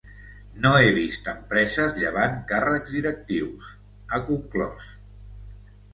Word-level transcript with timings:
No 0.61 0.69
he 0.85 0.87
vist 0.95 1.27
empreses 1.33 1.93
llevant 2.03 2.39
càrrecs 2.53 2.97
directius, 2.97 3.69
ha 4.17 4.25
conclòs. 4.31 4.93